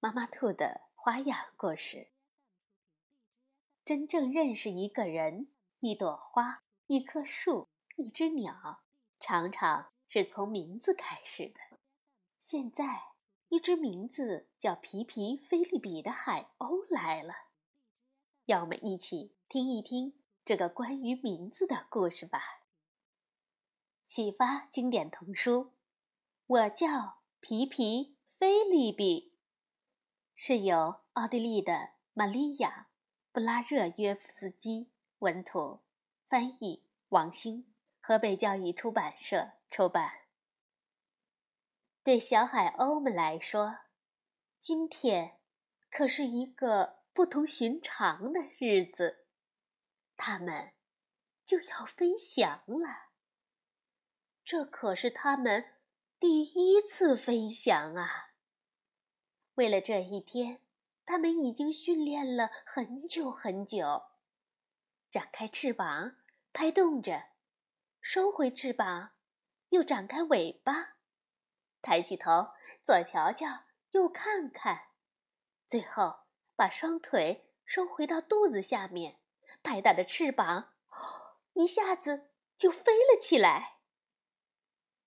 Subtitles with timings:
[0.00, 2.12] 妈妈兔的花样故事。
[3.84, 5.48] 真正认识一个人、
[5.80, 8.84] 一朵花、一棵树、一只鸟，
[9.18, 11.78] 常常是从名字开始的。
[12.38, 13.14] 现在，
[13.48, 17.34] 一只名字叫皮皮菲利比的海鸥来了，
[18.44, 22.40] 让我们一起听一听这个关于名字的故事吧。
[24.06, 25.72] 启发经典童书，
[26.46, 29.36] 我叫皮皮菲利比。
[30.40, 32.86] 是由奥地利的玛利亚·
[33.32, 35.80] 布拉热约夫斯基文图，
[36.28, 40.28] 翻译王星，河北教育出版社出版。
[42.04, 43.78] 对小海鸥们来说，
[44.60, 45.40] 今天
[45.90, 49.26] 可是一个不同寻常的日子，
[50.16, 50.72] 它们
[51.44, 53.08] 就要飞翔了。
[54.44, 55.74] 这可是它们
[56.20, 58.27] 第一次飞翔啊！
[59.58, 60.60] 为了这一天，
[61.04, 64.04] 他们已经训练了很久很久。
[65.10, 66.14] 展开翅膀，
[66.52, 67.32] 拍动着；
[68.00, 69.10] 收回翅膀，
[69.70, 70.94] 又展开尾巴；
[71.82, 72.52] 抬起头，
[72.84, 74.92] 左瞧瞧，右看看；
[75.68, 76.20] 最后
[76.54, 79.18] 把双腿收回到肚子下面，
[79.64, 80.74] 拍打着翅膀，
[81.54, 83.78] 一下子就飞了起来。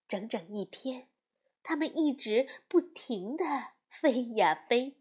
[0.09, 1.08] 整整一天，
[1.63, 3.45] 他们一直不停地。
[3.92, 4.97] 飞呀飞，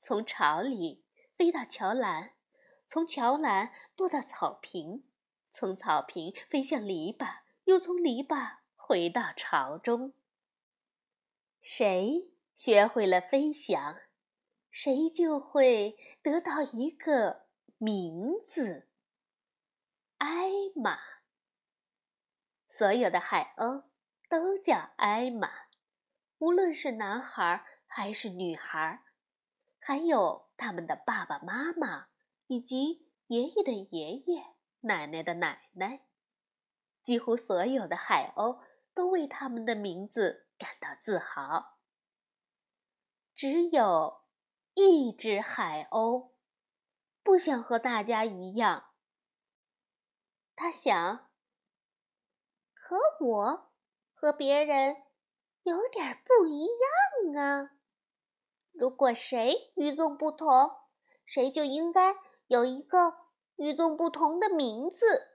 [0.00, 1.04] 从巢里
[1.36, 2.32] 飞到桥栏，
[2.86, 5.04] 从桥栏落到草坪，
[5.50, 10.14] 从草坪飞向篱笆，又从篱笆回到巢中。
[11.60, 14.00] 谁学会了飞翔，
[14.70, 17.46] 谁就会得到一个
[17.76, 18.88] 名字——
[20.16, 20.98] 艾玛。
[22.70, 23.84] 所有的海鸥
[24.30, 25.50] 都叫艾玛，
[26.38, 27.64] 无论是男孩。
[27.88, 29.02] 还是女孩，
[29.80, 32.06] 还有他们的爸爸妈妈，
[32.46, 36.02] 以及爷爷的爷爷、奶奶的奶奶。
[37.02, 38.60] 几乎所有的海鸥
[38.94, 41.78] 都为他们的名字感到自豪。
[43.34, 44.24] 只有
[44.74, 46.32] 一只海鸥
[47.22, 48.92] 不想和大家一样。
[50.54, 51.30] 他想，
[52.74, 53.72] 可我
[54.12, 54.96] 和别人
[55.62, 57.77] 有点不一样啊。
[58.78, 60.70] 如果谁与众不同，
[61.26, 62.14] 谁就应该
[62.46, 63.12] 有一个
[63.56, 65.32] 与众不同的名字。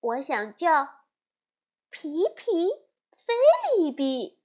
[0.00, 1.04] 我想叫
[1.88, 2.68] 皮皮
[3.12, 3.32] 菲
[3.76, 4.42] 利比。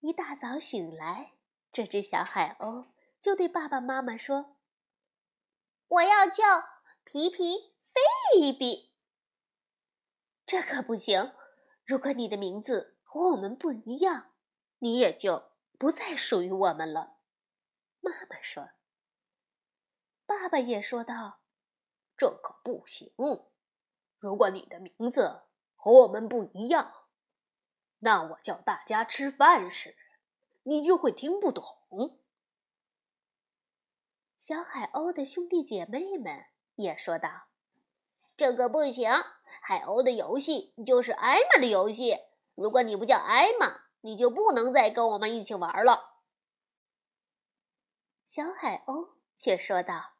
[0.00, 1.34] 一大早醒来，
[1.70, 2.86] 这只小海鸥
[3.20, 4.56] 就对爸爸妈妈说
[5.88, 6.64] ：“我要叫
[7.04, 8.00] 皮皮菲
[8.34, 8.94] 利比。”
[10.46, 11.34] 这可不行！
[11.84, 14.30] 如果你的名字和我们不一样，
[14.78, 15.47] 你也就……
[15.78, 17.18] 不再属于我们了，
[18.00, 18.70] 妈妈说。
[20.26, 21.38] 爸爸也说道
[22.18, 23.12] ：“这可不行。
[24.18, 25.42] 如果你的名字
[25.76, 27.06] 和我们不一样，
[28.00, 29.96] 那我叫大家吃饭时，
[30.64, 31.64] 你就会听不懂。”
[34.36, 37.46] 小海鸥的兄弟姐妹们也说道
[38.36, 39.08] ：“这个不行。
[39.62, 42.16] 海鸥的游戏就是艾玛的游戏。
[42.56, 46.16] 如果你不叫艾玛。”你就不能再跟我们一起玩了。”
[48.26, 50.14] 小海鸥却说道，“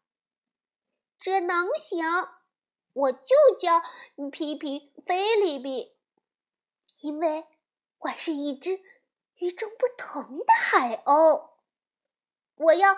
[1.20, 2.04] 这能行？
[2.94, 3.82] 我就叫
[4.32, 5.96] 皮皮菲利比，
[7.02, 7.46] 因为
[7.98, 8.80] 我是一只
[9.36, 11.50] 与众不同的海鸥。
[12.56, 12.96] 我要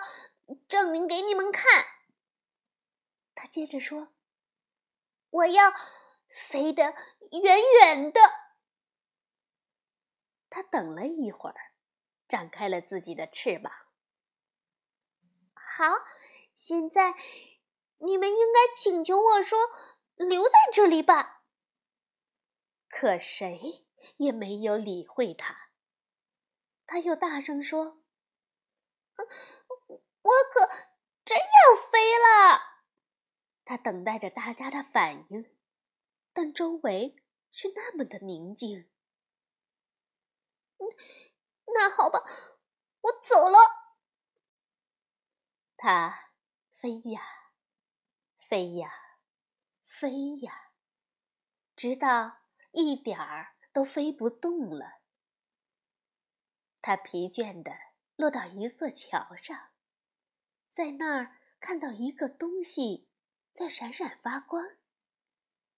[0.67, 1.85] 证明给你们看。”
[3.35, 4.07] 他接着说
[5.29, 5.71] ，“我要
[6.29, 6.95] 飞得
[7.31, 8.21] 远远的。”
[10.51, 11.55] 他等了一会儿，
[12.27, 13.73] 展开了自己的翅膀。
[15.53, 15.85] 好，
[16.53, 17.15] 现在
[17.99, 19.57] 你们应该请求我说
[20.15, 21.45] ：“留在这里吧。”
[22.89, 23.87] 可谁
[24.17, 25.69] 也没有理会他。
[26.85, 28.03] 他又大声说
[29.15, 30.67] ：“我可
[31.23, 32.61] 真要飞了！”
[33.63, 35.57] 他等待着大家的反应，
[36.33, 38.90] 但周围是那么的宁静。
[41.73, 42.19] 那好吧，
[43.01, 43.57] 我走了。
[45.77, 46.31] 它
[46.73, 47.21] 飞呀，
[48.39, 48.91] 飞呀，
[49.85, 50.71] 飞呀，
[51.75, 52.41] 直到
[52.71, 55.01] 一点儿都飞不动了。
[56.81, 57.71] 它疲倦地
[58.15, 59.71] 落到一座桥上，
[60.69, 63.09] 在那儿看到一个东西
[63.53, 64.63] 在闪闪发光。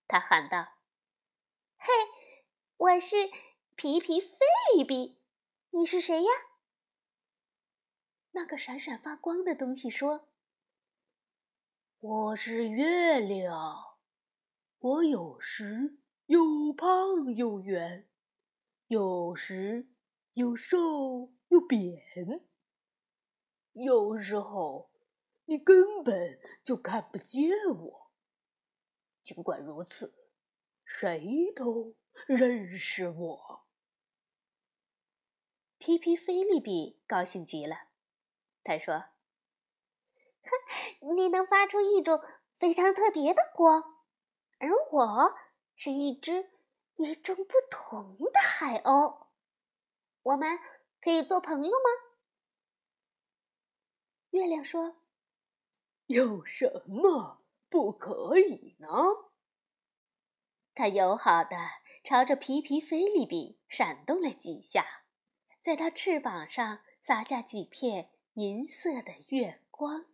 [0.07, 0.77] 他喊道
[1.77, 1.91] ：“嘿，
[2.77, 3.15] 我是
[3.75, 4.37] 皮皮菲
[4.75, 5.17] 利比，
[5.71, 6.29] 你是谁呀？”
[8.31, 10.29] 那个闪闪发光的东西说
[11.99, 13.97] ：“我是月亮，
[14.79, 15.97] 我有时
[16.27, 18.07] 又胖又圆，
[18.87, 19.89] 有时
[20.33, 22.47] 又瘦又扁，
[23.73, 24.91] 有时候
[25.45, 28.11] 你根本就看不见我。
[29.23, 30.13] 尽管如此，
[30.85, 31.95] 谁都
[32.27, 33.61] 认识我。”
[35.85, 37.75] 皮皮菲利比高兴极了。
[38.63, 39.03] 他说
[40.41, 40.49] ：“哼，
[41.13, 42.23] 你能发出一种
[42.55, 43.83] 非常特别的光，
[44.59, 45.35] 而我
[45.75, 46.49] 是一只
[46.95, 49.27] 与众不同的海鸥。
[50.21, 50.57] 我们
[51.01, 51.89] 可以做朋友吗？”
[54.31, 54.95] 月亮说
[56.07, 58.87] ：“有什么不可以呢？”
[60.73, 61.57] 他友好的
[62.05, 65.02] 朝着皮皮菲利比闪动了几下，
[65.63, 68.11] 在他翅膀上撒下几片。
[68.35, 70.07] 银色的月光，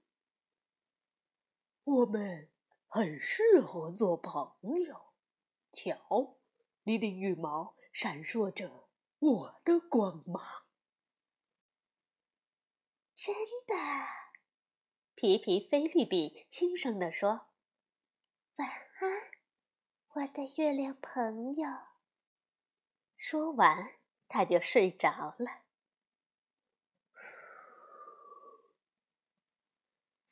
[1.85, 2.49] 我们
[2.85, 5.13] 很适合做朋友。
[5.71, 6.35] 瞧，
[6.83, 10.65] 你的羽毛闪烁着我的光芒。
[13.15, 13.33] 真
[13.65, 13.73] 的，
[15.15, 17.47] 皮皮菲利比轻声地说
[18.59, 19.31] ：“晚安，
[20.09, 21.69] 我的月亮朋友。”
[23.15, 23.93] 说完，
[24.29, 25.63] 他就睡着了。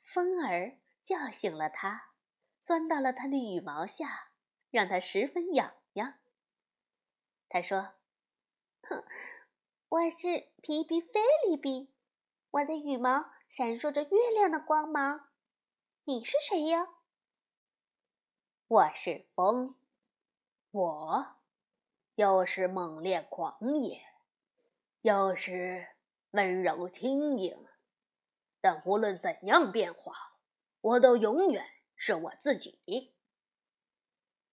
[0.00, 2.12] 风儿叫醒了他，
[2.62, 4.30] 钻到了他的羽毛下，
[4.70, 6.18] 让他十分痒痒。
[7.48, 7.94] 他说
[8.88, 9.04] ：“哼，
[9.88, 11.92] 我是皮皮菲利比，
[12.50, 15.28] 我的羽毛闪烁着月亮的光芒。
[16.04, 16.88] 你是谁呀
[18.68, 19.76] ？”“我是风，
[20.70, 21.37] 我
[22.18, 24.02] 又是猛烈狂野，
[25.02, 25.86] 又是
[26.32, 27.64] 温柔轻盈。”
[28.60, 30.36] 但无论怎样变化，
[30.80, 32.80] 我都永远是我自己。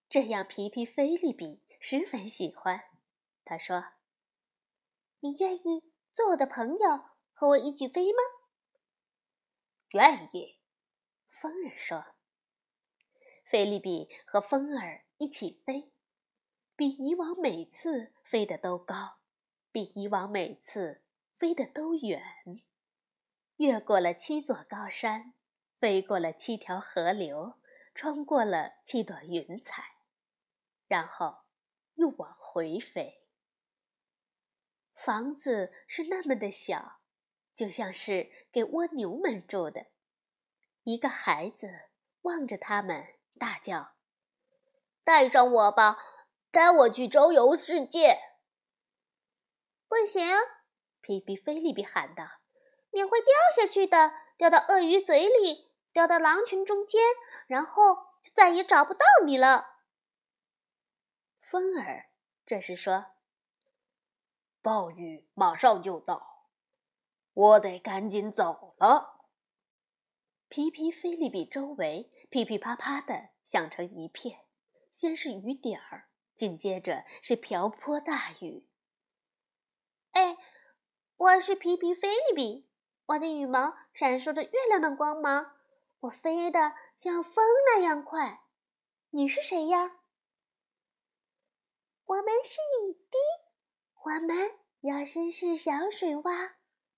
[0.08, 2.84] 这样，皮皮菲利比十分喜欢。
[3.44, 3.84] 他说
[5.22, 8.20] ：“你愿意做我的朋友，和我一起飞吗
[9.94, 10.60] ？”“愿意。”
[11.42, 12.06] 风儿说。
[13.44, 15.92] 菲利比和风儿一起飞，
[16.76, 19.18] 比以往每次飞得都高，
[19.72, 21.02] 比以往每次
[21.38, 22.22] 飞得都远。
[23.58, 25.34] 越过了七座高山，
[25.80, 27.60] 飞过了七条河流，
[27.94, 29.96] 穿过了七朵云彩，
[30.88, 31.44] 然后
[31.94, 33.22] 又往回飞。
[34.94, 37.00] 房子是那么的小，
[37.56, 39.86] 就像是给蜗牛们住的。
[40.84, 41.70] 一个孩子
[42.24, 43.06] 望着他们，
[43.40, 43.94] 大叫
[45.06, 45.98] ：“带上我吧，
[46.56, 48.18] 带我去周游世界！”
[49.90, 50.26] 不行，
[51.02, 52.24] 皮皮菲利比喊道。
[52.92, 57.02] 你会掉下去的，掉到鳄鱼嘴里，掉到狼群中间，
[57.46, 59.82] 然后就再也找不到你了。
[61.42, 62.06] 风儿
[62.46, 63.08] 这时说
[64.64, 66.48] ：“暴雨马上就到，
[67.34, 69.28] 我得赶紧走了。”
[70.48, 74.46] 皮皮菲利比周围噼噼啪啪的响成一片，
[74.90, 78.68] 先是雨点儿，紧接着是瓢泼大雨。
[80.12, 80.38] 哎，
[81.18, 82.70] 我是皮皮菲利比。
[83.08, 85.56] 我的羽毛闪烁着月亮的光芒，
[86.00, 88.42] 我飞得像风那样快。
[89.12, 90.00] 你是谁呀？
[92.06, 93.18] 我们是雨滴，
[94.04, 94.52] 我们
[94.82, 96.54] 有时是小水洼，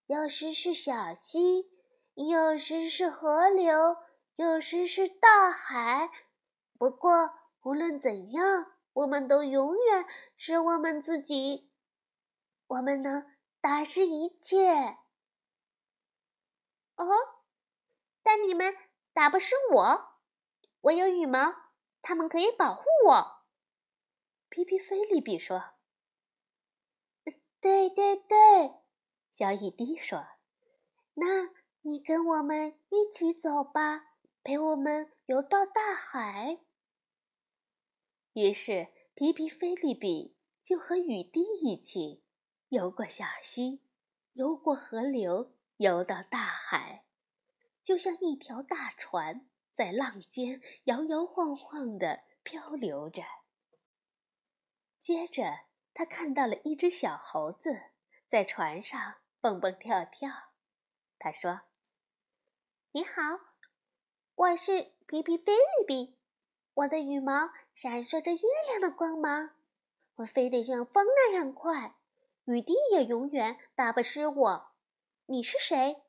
[0.05, 1.69] 有时是小溪，
[2.15, 3.97] 有时是河流，
[4.35, 6.09] 有时是大海。
[6.77, 11.69] 不过无论怎样，我们都永远是我们自己。
[12.65, 14.97] 我们能打湿一切。
[16.95, 17.05] 哦，
[18.23, 18.75] 但你们
[19.13, 20.15] 打不湿我，
[20.81, 21.53] 我有羽毛，
[22.01, 23.45] 它们可以保护我。
[24.49, 25.75] 皮皮菲利比说
[27.61, 28.73] ：“对对对。”
[29.31, 30.25] 小雨滴说
[31.13, 31.51] ：“那
[31.81, 34.05] 你跟我们一起走吧，
[34.43, 36.61] 陪我们游到大海。”
[38.37, 42.23] 于是皮皮菲利比就和雨滴一起
[42.69, 43.81] 游过小溪，
[44.33, 45.55] 游过河流。
[45.77, 47.05] 游到大海，
[47.83, 53.21] 就像一条大船在浪尖摇摇晃晃地漂流着。
[54.99, 57.69] 接着，他看到了一只小猴子
[58.27, 60.31] 在船上蹦蹦跳跳。
[61.19, 61.61] 他说
[62.93, 63.11] ：“你好，
[64.33, 66.16] 我是皮皮菲利比，
[66.77, 69.55] 我的羽毛闪烁着月亮的光芒，
[70.17, 71.95] 我飞得像风那样快，
[72.45, 74.71] 雨滴也永远打不湿我。
[75.25, 76.03] 你是谁？”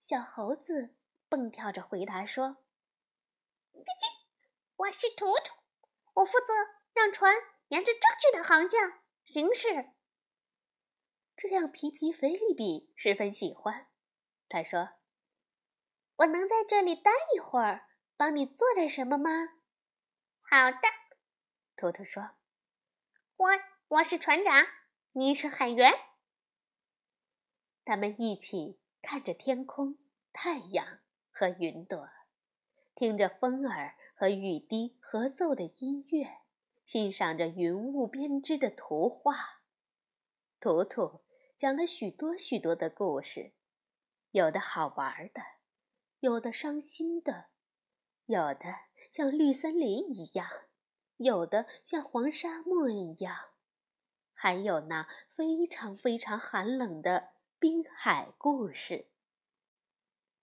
[0.00, 0.94] 小猴子
[1.28, 2.56] 蹦跳着回答说
[4.76, 5.58] ：“我是图图，
[6.14, 6.54] 我负责
[6.94, 7.34] 让船
[7.68, 9.90] 沿着正确的航向行驶。”
[11.36, 13.88] 这让皮皮菲利比十分喜欢。
[14.48, 14.88] 他说
[16.16, 17.86] ：“我能在这里待一会儿，
[18.22, 19.30] 帮你做点什么吗
[20.48, 20.78] ？”“好的。”
[21.74, 22.30] 图图说。
[23.36, 23.48] “我
[23.88, 24.64] 我是船长，
[25.10, 25.90] 你是海员。”
[27.84, 29.98] 他们一起看着天空、
[30.32, 31.00] 太阳
[31.32, 32.08] 和云朵，
[32.94, 36.42] 听着风儿和雨滴合奏的音乐，
[36.86, 39.62] 欣赏着云雾编织的图画。
[40.60, 41.24] 图图。
[41.56, 43.52] 讲了许多许多的故事，
[44.30, 45.42] 有的好玩的，
[46.20, 47.50] 有的伤心的，
[48.26, 48.76] 有的
[49.10, 50.48] 像绿森林一样，
[51.16, 53.36] 有的像黄沙漠一样，
[54.32, 59.08] 还有那非常非常寒冷的滨海故事。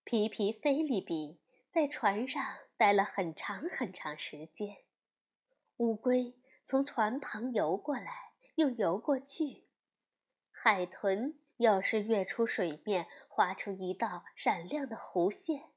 [0.03, 1.39] 皮皮菲利比
[1.71, 2.43] 在船上
[2.75, 4.77] 待了很长很长时间，
[5.77, 9.65] 乌龟从船旁游过来，又游过去。
[10.51, 15.69] 海豚有时跃出水面，划出一道闪亮的弧线。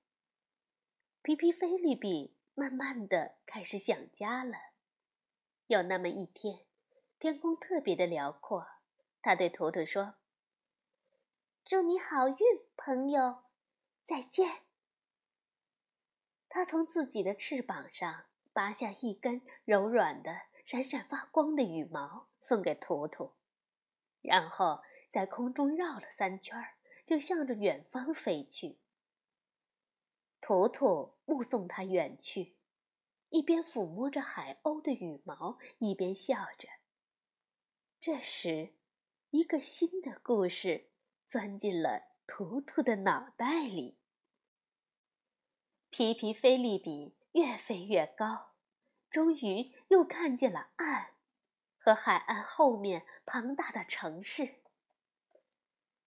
[1.25, 4.55] 皮皮菲利比慢慢的开始想家了。
[5.69, 6.65] 有那么一天，
[7.21, 8.67] 天空特别的辽阔，
[9.23, 10.17] 他对图图说
[11.65, 12.37] ：“祝你好运，
[12.77, 13.45] 朋友，
[14.05, 14.63] 再见。”
[16.51, 23.31] 他从自己的翅膀上拔下一根柔软的、闪闪发光的羽毛，送给图图。
[24.23, 26.61] 然后在空中绕了三圈，
[27.05, 28.77] 就向着远方飞去。
[30.43, 32.57] 图图目送他远去，
[33.29, 36.69] 一边抚摸着海鸥的羽毛，一边笑着。
[38.01, 38.75] 这时，
[39.31, 40.91] 一个新的故事
[41.27, 44.01] 钻进了图图的脑袋里。
[45.91, 48.55] 皮皮菲利比越飞越高，
[49.09, 51.15] 终于又看见了岸。
[51.79, 54.63] 和海岸后面庞大的城市。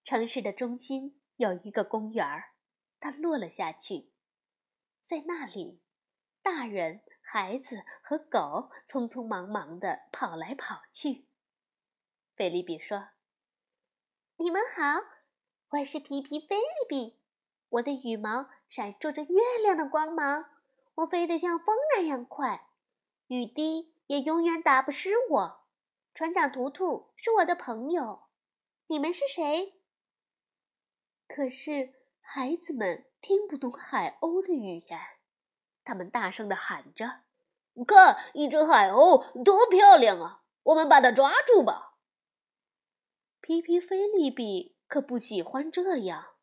[0.04, 2.54] 城市的中心有一个公园儿，
[3.00, 4.12] 它落了下去。
[5.06, 5.80] 在那里，
[6.42, 11.28] 大人、孩子和狗匆匆忙忙地跑来跑去。
[12.36, 13.10] 菲利比说
[14.38, 15.06] ：“你们好，
[15.70, 17.20] 我是皮皮菲利比，
[17.70, 20.50] 我的羽毛闪烁着月亮的光芒，
[20.96, 22.68] 我飞得像风那样快，
[23.28, 25.66] 雨滴也永远打不湿我。”
[26.16, 28.24] 船长图图是我的朋友，
[28.88, 29.76] 你们是谁？
[31.28, 35.00] 可是孩子们听不懂海鸥的语言，
[35.84, 37.24] 他们大声的喊着
[37.88, 40.44] ：“看，一只海鸥，多漂亮啊！
[40.62, 41.96] 我们把它抓住吧！”
[43.42, 46.36] 皮皮菲利比可不喜欢这样，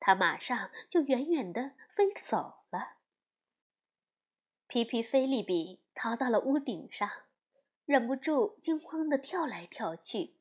[0.00, 2.96] 他马上就远远的飞走了。
[4.66, 7.10] 皮皮菲利比逃到了屋顶上。
[7.84, 10.38] 忍不住惊慌地跳来跳去。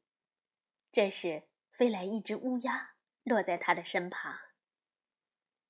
[0.93, 2.91] 这时，飞来一只乌鸦，
[3.23, 4.33] 落在他的身旁。“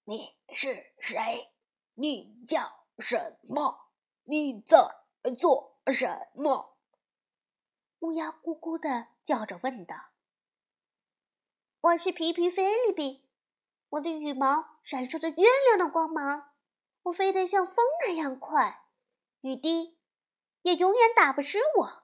[0.06, 1.52] 你是谁？
[1.94, 3.90] 你叫什么？
[4.24, 4.78] 你在
[5.38, 6.78] 做什么？”
[8.00, 9.96] 乌鸦咕咕的叫着问道。
[11.82, 13.30] “我是皮皮菲利比，
[13.90, 16.52] 我的羽毛闪烁着月亮的光芒，
[17.04, 18.86] 我飞得像风那样快，
[19.42, 19.98] 雨滴。”
[20.64, 22.04] 也永远打不湿我。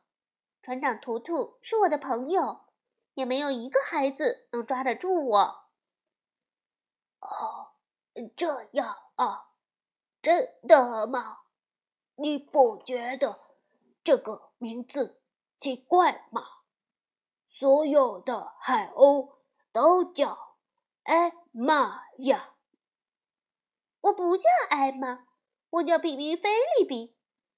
[0.61, 2.65] 船长图图是我的朋友，
[3.13, 5.69] 也没有一个孩子能抓得住我。
[7.21, 7.68] 哦，
[8.27, 9.51] 这样啊，
[10.21, 11.39] 真的吗？
[12.15, 13.39] 你不觉得
[14.03, 15.21] 这个名字
[15.59, 16.41] 奇怪吗？
[17.49, 19.35] 所有的海鸥
[19.71, 20.57] 都叫
[21.03, 22.55] 艾玛呀。
[24.01, 25.27] 我不叫艾玛，
[25.69, 27.15] 我叫比比菲利比，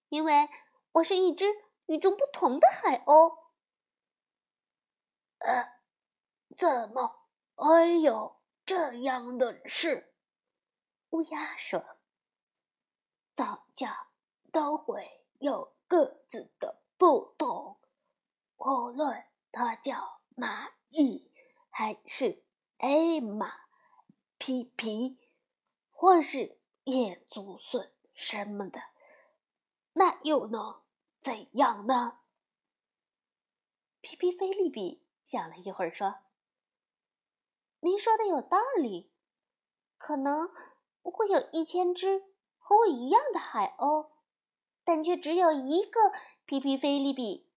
[0.09, 0.49] 因为。
[0.93, 1.45] 我是一只
[1.85, 3.45] 与众不同的海鸥。
[5.37, 5.79] 呃，
[6.57, 10.10] 怎么会有这样的事？
[11.11, 11.97] 乌鸦说
[13.35, 14.07] ：“大家
[14.51, 17.77] 都会有各自的不同，
[18.57, 21.29] 无论它叫蚂蚁
[21.69, 22.43] 还是
[22.77, 23.51] 艾玛，
[24.37, 25.17] 皮皮，
[25.91, 28.81] 或是野竹笋什么的，
[29.93, 30.81] 那又能
[31.19, 32.19] 怎样呢？
[33.99, 36.19] 皮皮菲利比想了一会儿，说
[37.81, 39.11] ：“您说的有道理，
[39.97, 40.49] 可能
[41.09, 42.21] 会有一千只
[42.59, 44.09] 和我一样的海鸥，
[44.83, 46.11] 但却只有一个
[46.45, 47.49] 皮皮菲利比。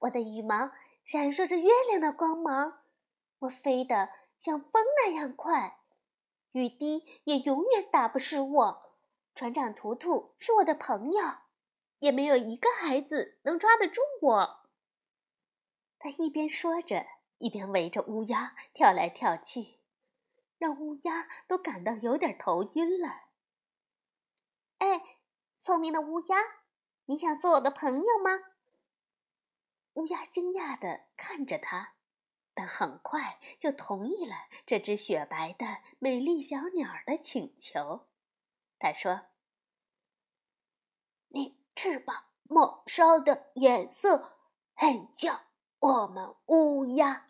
[0.00, 0.70] 我的羽毛
[1.04, 2.82] 闪烁着月亮的光芒，
[3.40, 5.80] 我飞得像风那样快，
[6.52, 8.82] 雨滴也永远打不湿我。
[9.34, 11.22] 船长图图是我的朋友，
[11.98, 14.60] 也没有一个孩子能抓得住我。”
[15.98, 17.06] 他一边说着，
[17.38, 19.78] 一边围着乌鸦跳来跳去，
[20.64, 23.24] 让乌鸦都感到有点头晕了。
[24.78, 25.18] 哎，
[25.60, 26.38] 聪明的乌鸦，
[27.04, 28.30] 你想做我的朋友吗？
[29.92, 31.96] 乌鸦惊讶地看着他，
[32.54, 35.66] 但很快就同意了这只雪白的
[35.98, 38.06] 美丽小鸟的请求。
[38.78, 39.26] 他说
[41.28, 44.38] ：“你翅膀末梢的颜色
[44.72, 45.44] 很像。”
[45.78, 47.28] 我们乌鸦，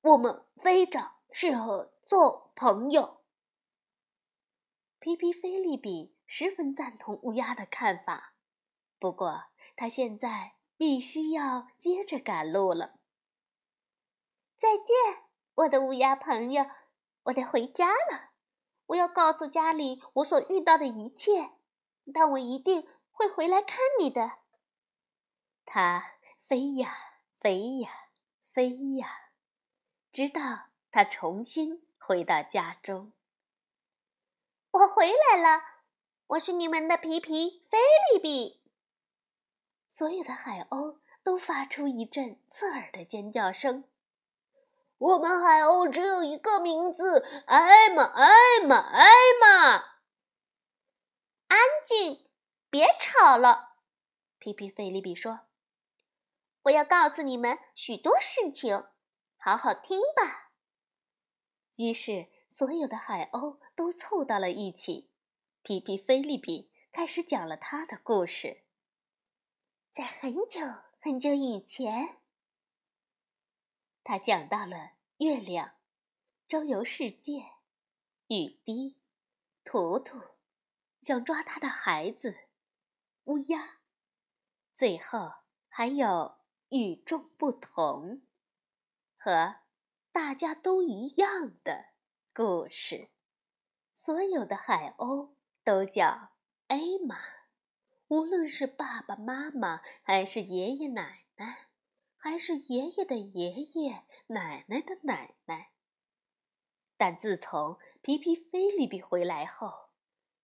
[0.00, 3.22] 我们非常适合做朋友。
[4.98, 8.34] 皮皮菲利比十分赞同乌鸦的看法，
[8.98, 9.44] 不过
[9.74, 12.98] 他现在必须要接着赶路了。
[14.56, 16.64] 再见，我的乌鸦朋友，
[17.24, 18.32] 我得回家了。
[18.86, 21.52] 我要告诉家里我所遇到的一切，
[22.12, 24.38] 但我一定会回来看你的。
[25.64, 26.04] 他
[26.46, 26.96] 飞呀。
[27.40, 27.90] 飞呀，
[28.54, 29.06] 飞呀，
[30.10, 33.14] 直到他重新回到家中。
[34.72, 35.62] 我回来了，
[36.26, 37.78] 我是你们的皮皮菲
[38.12, 38.60] 利比。
[39.88, 43.84] 所有的海鸥都发出一阵刺耳的尖叫声。
[44.98, 49.08] 我们海鸥只有一个名字，艾玛，艾玛，艾
[49.40, 49.76] 玛。
[51.46, 52.28] 安静，
[52.68, 53.76] 别吵了，
[54.38, 55.40] 皮皮菲利比说。
[56.64, 58.84] 我要告诉你们许多事情，
[59.38, 60.43] 好好听吧。
[61.76, 65.10] 于是，所有的海鸥都凑到了一起。
[65.62, 68.64] 皮皮菲利比开始讲了他的故事。
[69.92, 70.60] 在很久
[71.00, 72.18] 很久以前，
[74.02, 75.76] 他讲到了月亮、
[76.48, 77.32] 周游世界、
[78.28, 78.98] 雨滴、
[79.64, 80.20] 图图
[81.00, 82.48] 想抓他的孩子、
[83.24, 83.78] 乌鸦，
[84.74, 85.32] 最后
[85.68, 86.36] 还有。
[86.70, 88.22] 与众不同，
[89.16, 89.60] 和
[90.14, 91.86] 大家都一样的
[92.32, 93.10] 故事。
[93.92, 96.30] 所有的海鸥都叫
[96.68, 97.18] 艾玛，
[98.06, 101.66] 无论是爸爸妈妈，还是爷爷奶奶，
[102.16, 105.72] 还是爷爷的爷爷奶奶的奶奶。
[106.96, 109.88] 但自从皮皮菲利比回来后，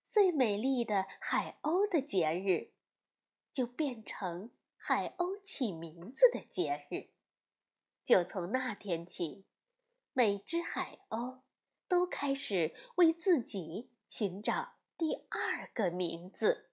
[0.04, 2.72] 最美丽的海鸥的节日
[3.52, 4.50] 就变成。
[4.82, 7.10] 海鸥起名字的节日，
[8.02, 9.44] 就从那天起，
[10.12, 11.40] 每只海鸥
[11.86, 16.70] 都开始为自己寻找第二个名字，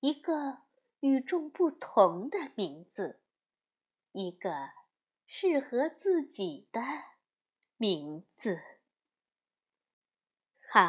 [0.00, 0.58] 一个
[1.00, 3.20] 与众不同的名字，
[4.12, 4.70] 一个
[5.26, 6.80] 适合自己的
[7.76, 8.60] 名字。
[10.68, 10.80] 好，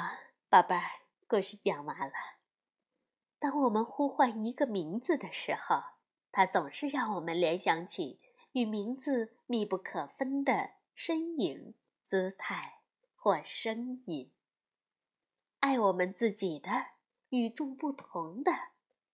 [0.49, 0.81] 宝贝儿，
[1.27, 2.13] 故事讲完了。
[3.37, 5.83] 当我们呼唤一个名字的时候，
[6.31, 8.19] 它总是让我们联想起
[8.53, 12.81] 与名字密不可分的身影、姿态
[13.15, 14.31] 或声音。
[15.59, 16.93] 爱我们自己的
[17.29, 18.51] 与众不同的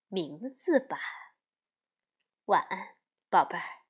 [0.08, 0.98] 名字吧。
[2.46, 2.96] 晚安，
[3.30, 3.81] 宝贝儿。